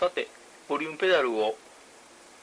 [0.00, 0.26] さて、
[0.68, 1.54] ボリュームペダルを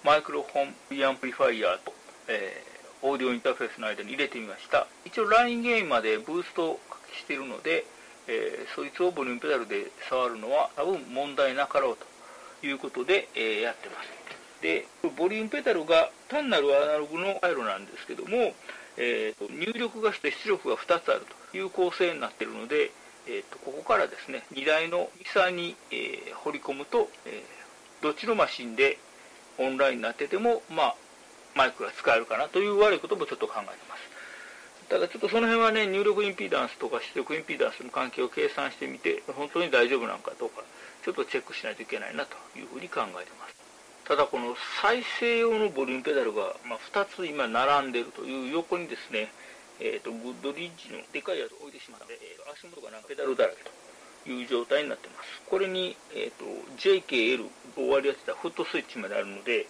[0.05, 1.93] マイクロフォンプリアンプリファイヤーと、
[2.29, 4.87] えー、オーディオインターフェースの間に入れてみました。
[5.03, 6.79] 一応ラインゲインまでブーストを
[7.19, 7.85] しているので、
[8.27, 11.97] えー、そいつをボリュームペダルで触るのは多分問題なかろう
[12.61, 14.07] ということで、えー、やってます。
[14.61, 14.87] で、
[15.17, 18.53] ボリュームペダルが単なるアナログの回路なんですけども、
[18.95, 22.91] えー、入力がして出力が2つあるという構成になっているので、
[23.27, 28.97] えーと、ここからですね2台のミキサに、えー、掘り込むと、えー、どっちのマシンで
[29.57, 30.95] オンラインになってても、まあ、
[31.55, 34.11] マイクが使えるかなという悪いこともちょっと考えてます。
[34.89, 40.63] ただちょっとその辺はね入力インピーダンスとか出力インピーダンスの関係を計算してみて本当に大丈夫なのかどうか
[41.05, 43.55] ちょっとチェックしないといけないなというふうに考えてます。
[44.03, 49.31] ただこの再生用のボリュームペダルが、まあ、2つ今並んでるという横にですね、
[49.81, 55.41] えーと、グッドリッジのでかいやつを置いてしまったので、えー、足元がなんかペダルだらけという状態になってます。
[55.49, 56.45] これに、えーと、
[56.77, 57.49] JKL
[57.81, 59.65] を割り当てたフットスイッチまであるので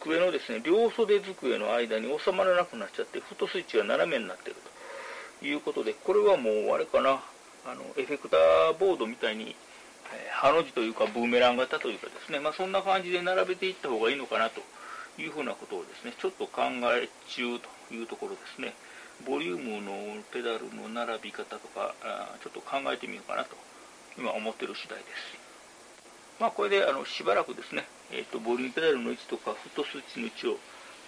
[0.00, 4.60] 机のですね両袖机の間に収まらなくなっちゃってフットスイッチが斜めになっている
[5.40, 7.20] ということでこれはもうあれかな
[7.66, 9.54] あのエフェクターボードみたいに
[10.30, 14.60] ハの字というかブーメラン型というかですね、まあ、そんな感じで並べていった方がいいのかなと
[15.20, 16.62] いうふうなことをですねちょっと考
[16.94, 18.74] え中というところですね。
[19.24, 23.56] ボリュームのペダルの並び方とかあちょっと考えてみようかなと
[24.18, 25.10] 今思ってる次第です。
[26.38, 30.58] まあこれであのしばらくですね、えーと、ボリュームペダルの位置とかフットスイッチの位置を、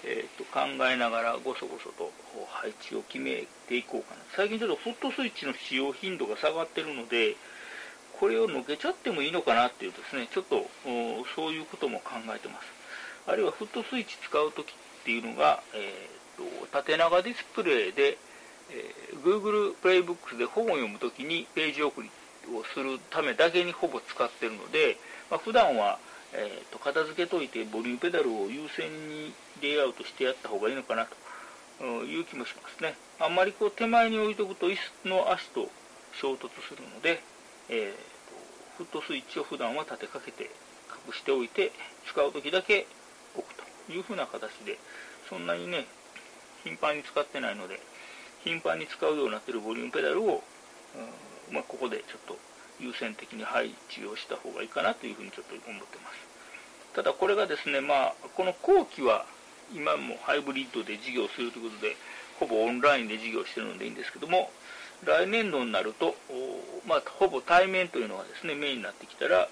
[0.04, 2.10] えーと、考えながらごそごそと
[2.48, 4.22] 配置を決めていこうかな。
[4.34, 7.36] 最近ちょっとフットスイッチの使用頻度が下がってるので
[8.18, 10.66] これをのけちゃってもいいのかなっていうですねちょっと
[11.36, 12.66] そういうことも考えてます。
[13.26, 14.74] あるいはフットスイッチ使う時っ
[15.08, 18.18] ていうのが、えーと、縦長ディスプレイで、
[18.70, 22.10] えー、Google プレイブックスで本を読む時にページ送り
[22.52, 24.98] をするためだけにほぼ使ってるので、
[25.30, 25.98] まあ、普段は、
[26.34, 31.08] えーと、片付けといてボリュームペダルを優先にレイアウトしてやった方がいいのかな
[31.78, 32.94] という気もしますね。
[33.18, 35.70] あんまりこう手前に置いとくと椅子の足と
[36.20, 37.22] 衝突するので
[37.70, 40.50] えー、フットスイッチを普段は立てかけて
[41.06, 41.72] 隠しておいて
[42.06, 42.86] 使う時だけ
[43.34, 43.67] 置くと。
[43.90, 44.78] いうふうな形で
[45.28, 45.86] そんなにね
[46.64, 47.80] 頻繁に使ってないので
[48.44, 50.42] 頻繁に使うようになっているボリュームペダルを、
[51.50, 52.38] うんまあ、ここでちょっと
[52.80, 56.28] 優先的に配置をした方がいいかなというふうにちょっと思ってます。
[56.94, 59.26] ただこれがですねまあこの後期は
[59.74, 61.96] 今もハイブリッドで事業するということで
[62.40, 64.50] ほぼオンラインで事業してるのでいいんですけども
[65.04, 66.14] 来年度になると、
[66.86, 69.48] まあ、ほぼ対面というのがですねメインになってきたら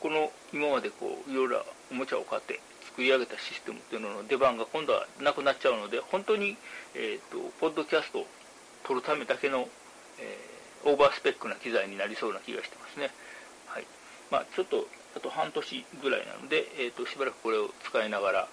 [0.00, 2.60] この今までこういろいろおもちゃを買って
[2.96, 6.56] 作り上げたシステムっていうのの出番が今度はなくなっちゃうので本当に、
[6.94, 8.26] えーと、ポッドキャストを
[8.88, 9.68] 撮るためだけの、
[10.18, 13.10] えー、オーバースペックな機材になりそうな気がしてますね、
[13.66, 13.84] はい。
[14.30, 18.48] まあ、ちょっとあと半年ぐらいなので、えーと、しばらくこれを使いながら、